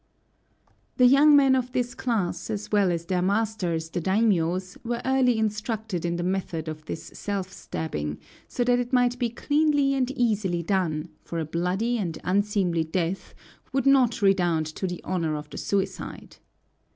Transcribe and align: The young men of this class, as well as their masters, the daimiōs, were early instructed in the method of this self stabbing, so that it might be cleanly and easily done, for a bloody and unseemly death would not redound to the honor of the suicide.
The 0.97 1.05
young 1.05 1.35
men 1.35 1.53
of 1.55 1.73
this 1.73 1.93
class, 1.93 2.49
as 2.49 2.71
well 2.71 2.91
as 2.91 3.05
their 3.05 3.21
masters, 3.21 3.87
the 3.91 4.01
daimiōs, 4.01 4.75
were 4.83 4.99
early 5.05 5.37
instructed 5.37 6.05
in 6.05 6.15
the 6.15 6.23
method 6.23 6.67
of 6.67 6.85
this 6.85 7.11
self 7.13 7.53
stabbing, 7.53 8.17
so 8.47 8.63
that 8.63 8.79
it 8.79 8.91
might 8.93 9.19
be 9.19 9.29
cleanly 9.29 9.93
and 9.93 10.09
easily 10.09 10.63
done, 10.63 11.09
for 11.23 11.37
a 11.37 11.45
bloody 11.45 11.99
and 11.99 12.17
unseemly 12.23 12.83
death 12.83 13.35
would 13.73 13.85
not 13.85 14.23
redound 14.23 14.65
to 14.65 14.87
the 14.87 15.01
honor 15.03 15.35
of 15.35 15.51
the 15.51 15.57
suicide. 15.59 16.37